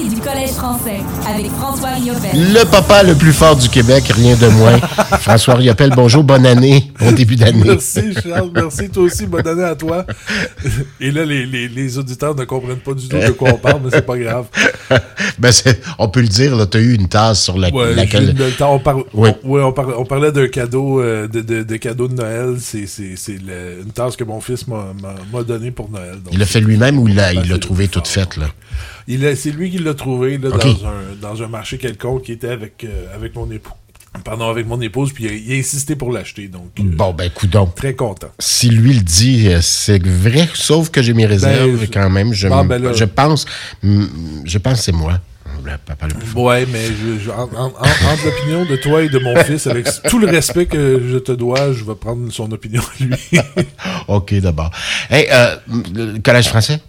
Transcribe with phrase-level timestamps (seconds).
[0.00, 2.30] hockey du Collège français avec François Riopel.
[2.34, 4.78] Le papa le plus fort du Québec, rien de moins.
[5.20, 7.62] François Riopel, bonjour, bonne année, bon début d'année.
[7.64, 10.06] Merci Charles, merci toi aussi, bonne année à toi.
[11.00, 13.80] Et là, les, les, les auditeurs ne comprennent pas du tout de quoi on parle,
[13.84, 14.46] mais c'est pas grave.
[15.38, 15.52] ben
[15.98, 18.34] on peut le dire, tu as eu une tasse sur la, ouais, laquelle...
[18.60, 19.30] on, parle, oui.
[19.44, 22.56] on, ouais, on, parlait, on parlait d'un cadeau, euh, de, de, de, cadeau de Noël.
[22.58, 22.86] C'est
[23.28, 26.16] une tasse que mon fils m'a donnée pour Noël.
[26.22, 28.36] Donc, il l'a fait lui-même ou il l'a trouvé toute faite?
[28.36, 28.46] là?
[29.08, 32.84] C'est lui qui l'a trouvé là, dans, un, dans un marché quelconque qui était avec,
[32.84, 33.72] euh, avec mon époux.
[34.24, 36.48] Pardon, avec mon épouse, puis il a, insisté pour l'acheter.
[36.48, 37.76] Donc, euh, bon, ben, écoute donc.
[37.76, 38.28] Très content.
[38.40, 42.32] Si lui le dit, euh, c'est vrai, sauf que j'ai mes réserves ben, quand même.
[42.32, 43.46] Je, ben je pense,
[43.82, 45.20] je pense que c'est moi.
[45.86, 46.86] Papa le plus ouais, mais
[47.22, 51.00] je, en, entre l'opinion de toi et de mon fils, avec tout le respect que
[51.10, 53.16] je te dois, je vais prendre son opinion lui.
[54.08, 54.70] OK, d'abord.
[55.10, 55.56] Hey, euh,
[55.94, 56.80] le collège français?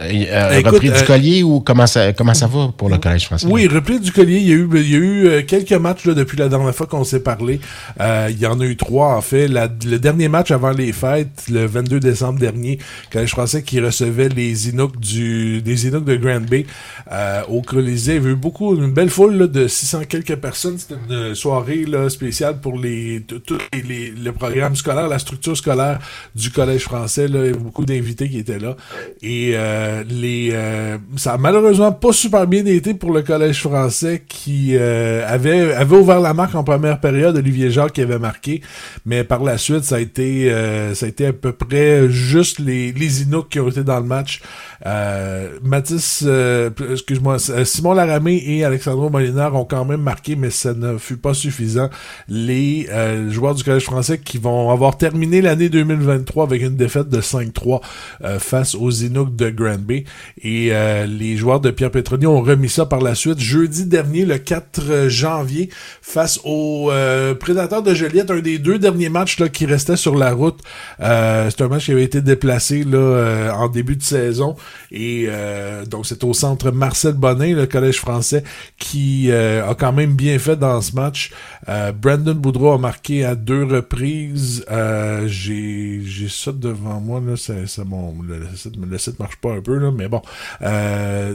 [0.00, 3.24] Euh, euh, repris du euh, collier ou comment ça, comment ça va pour le Collège
[3.24, 3.46] français?
[3.50, 4.38] Oui, repris du collier.
[4.38, 6.86] Il y a eu, il y a eu quelques matchs là, depuis la dernière fois
[6.86, 7.60] qu'on s'est parlé.
[8.00, 9.48] il y en a eu trois, en fait.
[9.48, 12.78] le dernier match avant les fêtes, le 22 décembre dernier,
[13.10, 16.66] Collège français qui recevait les Inuks du, des Inuks de Grand Bay
[17.48, 18.12] au Colisée.
[18.12, 20.78] Il y avait eu beaucoup, une belle foule de 600 quelques personnes.
[20.78, 25.98] C'était une soirée là, spéciale pour les, tout les, le programme scolaire, la structure scolaire
[26.36, 27.26] du Collège français.
[27.26, 27.40] Là.
[27.40, 28.76] Il y avait beaucoup d'invités qui étaient là.
[29.22, 34.22] Et euh, les, euh, ça a malheureusement pas super bien été pour le collège français
[34.28, 37.36] qui euh, avait, avait ouvert la marque en première période.
[37.36, 38.62] Olivier Jacques qui avait marqué,
[39.06, 40.50] mais par la suite ça a été,
[40.94, 44.06] ça a été à peu près juste les, les Inuks qui ont été dans le
[44.06, 44.40] match.
[45.62, 46.24] Mathis,
[46.92, 51.34] excuse-moi, Simon Laramé et Alexandro Molinard ont quand même marqué, mais ça ne fut pas
[51.34, 51.88] suffisant.
[52.28, 52.88] Les
[53.28, 57.80] joueurs du collège français qui vont avoir terminé l'année 2023 avec une défaite de 5-3
[58.38, 59.77] face aux Inuks de Grand
[60.42, 64.24] et euh, les joueurs de Pierre Petroni ont remis ça par la suite jeudi dernier,
[64.24, 65.70] le 4 janvier,
[66.02, 70.32] face aux euh, de Joliette, un des deux derniers matchs là, qui restaient sur la
[70.32, 70.60] route.
[71.00, 74.56] Euh, c'est un match qui avait été déplacé là, en début de saison.
[74.90, 75.28] Et
[75.90, 78.42] donc c'est au centre Marcel Bonin, le collège français,
[78.78, 81.32] qui a quand même bien fait dans ce match.
[82.00, 84.64] Brandon Boudreau a marqué à deux reprises.
[85.26, 89.67] J'ai ça devant moi, là, c'est, mon, le, site, le site marche pas un peu,
[89.76, 90.22] mais bon.
[90.62, 91.34] Euh,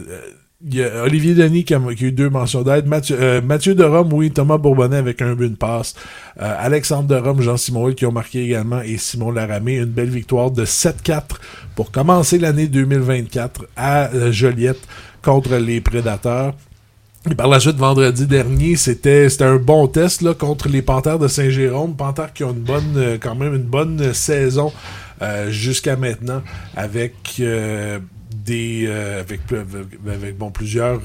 [0.66, 2.88] il y a Olivier Denis qui a, eu deux mentions d'aide.
[2.88, 4.32] Mathieu, euh, Mathieu de Rome, oui.
[4.32, 5.94] Thomas Bourbonnet avec un but de passe.
[6.42, 9.76] Euh, Alexandre de Rome, Jean-Simon qui ont marqué également et Simon Laramé.
[9.76, 11.24] Une belle victoire de 7-4
[11.76, 14.88] pour commencer l'année 2024 à Joliette
[15.22, 16.54] contre les Prédateurs.
[17.30, 21.28] Et par la suite, vendredi dernier, c'était un bon test là, contre les Panthères de
[21.28, 21.96] Saint-Jérôme.
[21.96, 24.72] Panthères qui ont une bonne, quand même une bonne saison
[25.50, 26.42] jusqu'à maintenant
[26.76, 27.42] avec
[28.44, 29.42] des euh, avec,
[30.08, 31.02] avec bon plusieurs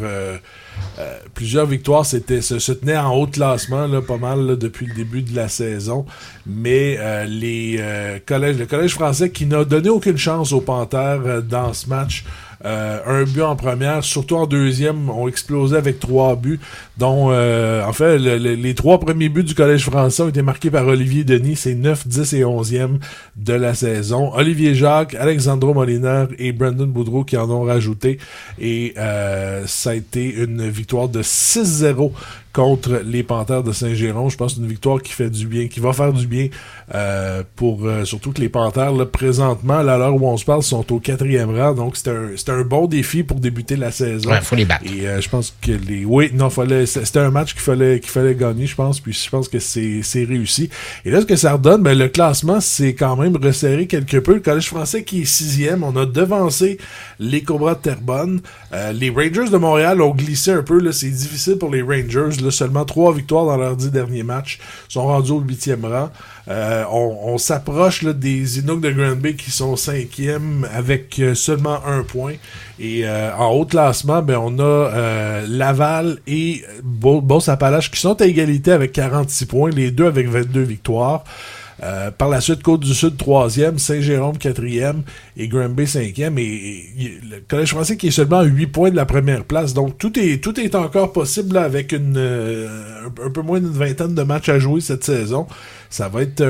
[0.98, 4.56] euh, euh, plusieurs victoires c'était se, se tenait en haut de classement là, pas mal
[4.58, 6.06] depuis le début de la saison.
[6.46, 7.80] Mais les
[8.26, 12.24] collèges le collège français qui n'a donné aucune chance aux Panthères dans ce match
[12.64, 16.58] euh, un but en première, surtout en deuxième, ont explosé avec trois buts,
[16.96, 20.86] dont, euh, en fait, les trois premiers buts du Collège français ont été marqués par
[20.86, 22.98] Olivier Denis, c'est 9, 10 et 11e
[23.36, 24.32] de la saison.
[24.34, 28.18] Olivier Jacques, Alexandro Moliner et Brandon Boudreau qui en ont rajouté,
[28.58, 32.12] et euh, ça a été une victoire de 6-0
[32.58, 34.30] contre les Panthères de Saint-Géron.
[34.30, 36.48] Je pense que c'est une victoire qui fait du bien, qui va faire du bien
[36.92, 40.64] euh, pour euh, surtout que les Panthères, là, présentement, à l'heure où on se parle,
[40.64, 41.74] sont au quatrième rang.
[41.74, 44.30] Donc c'est un, un bon défi pour débuter la saison.
[44.30, 44.82] Ouais, faut les battre.
[44.92, 46.04] Et euh, je pense que les.
[46.04, 46.84] Oui, non, fallait.
[46.86, 48.98] C'était un match qu'il fallait qu'il fallait gagner, je pense.
[48.98, 50.68] Puis je pense que c'est réussi.
[51.04, 54.34] Et là, ce que ça redonne, ben, le classement, c'est quand même resserré quelque peu.
[54.34, 56.78] Le Collège français qui est sixième, on a devancé
[57.20, 58.40] les Cobras de Terrebonne.
[58.94, 60.90] les Rangers de Montréal ont glissé un peu.
[60.90, 62.42] C'est difficile pour les Rangers.
[62.42, 66.10] Là, seulement trois victoires dans leurs dix derniers matchs, sont rendus au huitième rang.
[66.48, 72.02] Euh, on, s'approche des Inuks de Grand Bay qui sont cinquièmes avec euh, seulement un
[72.02, 72.34] point.
[72.80, 78.72] Et euh, en haut classement, ben, on a Laval et Beauce-Appalaches qui sont à égalité
[78.72, 81.24] avec 46 points, les deux avec 22 victoires.
[81.82, 85.02] Euh, par la suite, Côte-du-Sud, troisième, Saint-Jérôme, quatrième,
[85.36, 86.38] et Granby, cinquième.
[86.38, 86.84] Et,
[87.30, 89.74] le Collège français qui est seulement à 8 points de la première place.
[89.74, 94.14] Donc, tout est, tout est encore possible avec une, euh, un peu moins d'une vingtaine
[94.14, 95.46] de matchs à jouer cette saison
[95.90, 96.42] ça va être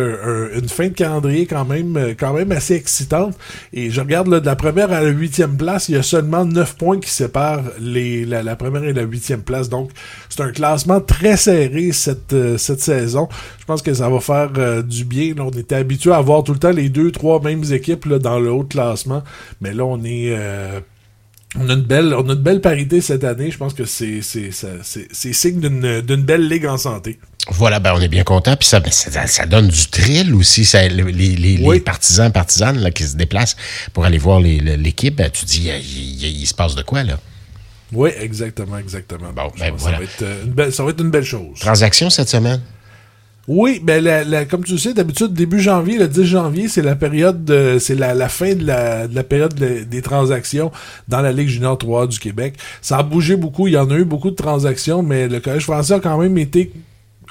[0.55, 3.37] une fin de calendrier quand même, euh, quand même assez excitante.
[3.73, 6.45] Et je regarde là, de la première à la huitième place, il y a seulement
[6.45, 9.69] neuf points qui séparent les, la, première et la huitième place.
[9.69, 9.91] Donc,
[10.29, 13.29] c'est un classement très serré cette, euh, cette saison.
[13.69, 15.35] Je pense que ça va faire euh, du bien.
[15.39, 18.41] on était habitué à voir tout le temps les deux, trois mêmes équipes là, dans
[18.41, 19.23] le haut classement.
[19.61, 20.35] Mais là, on est
[21.55, 23.51] On a une belle, on a une belle parité cette année.
[23.51, 27.19] Je pense que c'est, signe d'une, d'une belle ligue en santé.
[27.51, 28.57] Voilà, ben on est bien content.
[28.57, 30.65] Puis ça, ben, ça, donne du thrill aussi.
[30.65, 33.57] Ça, les, les, les, partisans, partisanes là, qui se déplacent
[33.93, 37.19] pour aller voir l'équipe, ben, tu dis, il, se passe de quoi là?
[37.93, 39.31] Oui, exactement, exactement.
[39.35, 39.99] Bon, ben, voilà.
[39.99, 41.59] ça, va être euh, une belle, ça va être une belle chose.
[41.61, 42.63] Transaction cette semaine?
[43.49, 47.51] Oui, ben la, comme tu sais, d'habitude, début janvier, le 10 janvier, c'est la période
[47.81, 50.71] c'est la, la, fin de la, de la période des transactions
[51.09, 52.55] dans la Ligue junior 3 du Québec.
[52.83, 55.65] Ça a bougé beaucoup, il y en a eu beaucoup de transactions, mais le Collège
[55.65, 56.73] français a quand même été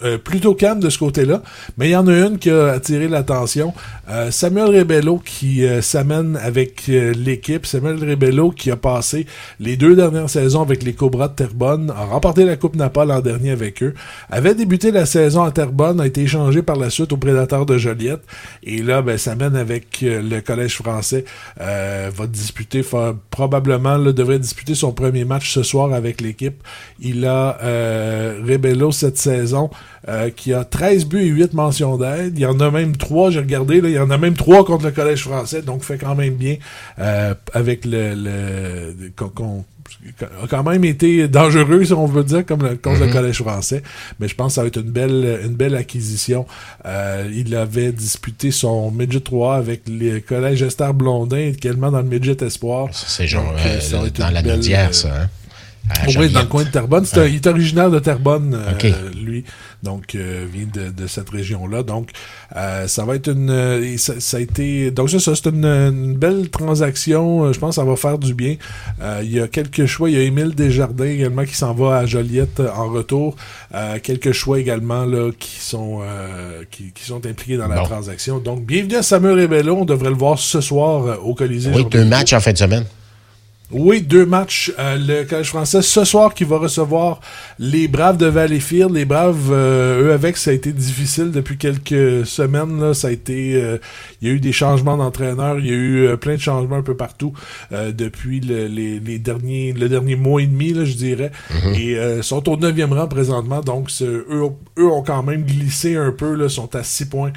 [0.04, 1.42] euh, plutôt calme de ce côté-là,
[1.78, 3.74] mais il y en a une qui a attiré l'attention.
[4.10, 7.66] Euh, Samuel Rebello qui euh, s'amène avec l'équipe.
[7.66, 9.26] Samuel Rebello qui a passé
[9.60, 13.20] les deux dernières saisons avec les Cobras de Terrebonne, a remporté la Coupe Napa l'an
[13.20, 13.94] dernier avec eux,
[14.30, 17.78] avait débuté la saison à Terrebonne, a été échangé par la suite au Prédateur de
[17.78, 18.24] Joliette,
[18.64, 21.26] et là, ben, s'amène avec le Collège français,
[21.58, 22.82] va disputer,
[23.30, 26.64] probablement, là, devrait disputer son premier match ce soir avec l'équipe.
[27.00, 29.70] Il a Rebello cette saison.
[30.10, 32.38] Euh, qui a 13 buts et 8 mentions d'aide.
[32.38, 34.86] Il y en a même 3, j'ai regardé, là, y en a même 3 contre
[34.86, 36.58] le Collège français, donc fait quand même bien
[37.00, 38.14] euh, avec le...
[38.16, 39.12] le,
[40.44, 43.14] a quand même été dangereux, si on veut dire, comme le, contre le mhm.
[43.14, 43.84] Collège français.
[44.20, 46.46] Mais je pense que ça va être une belle, une belle acquisition.
[46.86, 52.08] Euh, il avait disputé son Midget 3 avec le Collège Esther Blondin, également dans le
[52.08, 52.90] Midget Espoir.
[52.92, 53.54] C'est genre
[54.18, 55.10] dans la belle, ça.
[55.24, 55.30] Hein?
[56.18, 57.06] Oui, dans le coin de Terrebonne.
[57.16, 59.44] il est originaire de Terrebonne, euh, lui.
[59.84, 61.84] Donc, euh, vient de, de cette région-là.
[61.84, 62.10] Donc,
[62.56, 63.98] euh, ça va être une...
[63.98, 64.92] Ça, ça, a été...
[64.92, 67.52] Donc, ça, c'est une, une, belle transaction.
[67.54, 68.56] Je pense que ça va faire du bien.
[69.22, 70.10] il y a quelques choix.
[70.10, 73.36] Il y a Émile Desjardins également qui s'en va à Joliette en retour.
[74.04, 76.02] quelques choix également là qui sont
[76.72, 78.40] qui, qui, sont impliqués dans la transaction.
[78.40, 79.78] Donc, bienvenue à Samuel Rebello.
[79.78, 81.72] On devrait le voir ce soir au Colisée.
[81.74, 82.86] Oui, deux matchs en fin de semaine.
[83.70, 84.72] Oui, deux matchs.
[84.80, 87.20] Euh, le Collège français ce soir qui va recevoir
[87.60, 88.94] les Braves de Valleyfield.
[88.94, 92.80] Les Braves, euh, eux avec, ça a été difficile depuis quelques semaines.
[92.80, 92.94] Là.
[92.94, 93.78] Ça a été, euh,
[94.22, 96.82] il y a eu des changements d'entraîneur, il y a eu plein de changements un
[96.82, 97.34] peu partout
[97.72, 101.32] depuis le, les, les, derniers, le dernier mois et demi, là, je dirais.
[101.52, 102.20] Mm-hmm.
[102.20, 106.36] Et sont au neuvième rang présentement, donc eux, eux ont quand même glissé un peu.
[106.36, 107.34] Là, sont à six points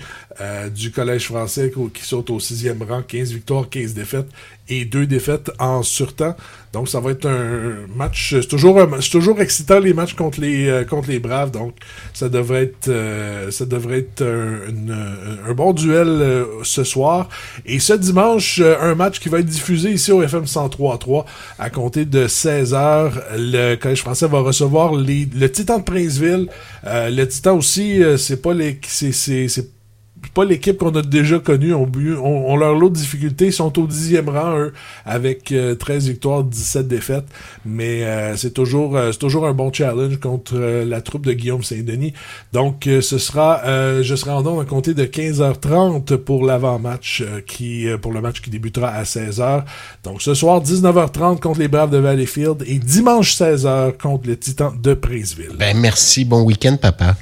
[0.74, 4.28] du Collège français qui sont au sixième rang, 15 victoires, 15 défaites
[4.70, 6.36] et deux défaites en surtemps.
[6.72, 8.36] Donc ça va être un match.
[8.40, 8.78] C'est toujours
[9.10, 11.50] toujours excitant les matchs contre les euh, contre les Braves.
[11.50, 11.74] Donc
[12.14, 17.28] ça devrait être euh, ça devrait être un, bon duel euh, ce soir.
[17.66, 21.24] Et ce dimanche, un match qui va être diffusé ici au FM 103.3
[21.58, 23.12] à compter de 16h.
[23.36, 26.46] Le Collège français va recevoir les, le Titan de Princeville.
[26.84, 29.79] le Titan aussi, c'est pas les c'est
[30.28, 31.74] pas l'équipe qu'on a déjà connue.
[31.74, 31.88] On,
[32.24, 33.46] on, leur lot de difficultés.
[33.46, 34.72] Ils sont au dixième rang, eux,
[35.04, 37.26] avec 13 euh, victoires, 17 défaites.
[37.64, 42.12] Mais euh, c'est toujours euh, toujours un bon challenge contre la troupe de Guillaume Saint-Denis.
[42.52, 43.62] Donc, ce sera,
[44.02, 48.50] je serai en don à compter de 15h30 pour l'avant-match, qui pour le match qui
[48.50, 49.64] débutera à 16h.
[50.04, 54.72] Donc, ce soir, 19h30 contre les Braves de Valleyfield et dimanche 16h contre le Titan
[54.80, 55.56] de Princeville.
[55.58, 56.24] Ben, merci.
[56.24, 57.16] Bon week-end, papa.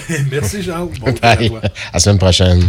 [0.30, 0.86] Merci, Jean.
[1.00, 1.36] Bon à, à
[1.94, 2.62] la semaine prochaine.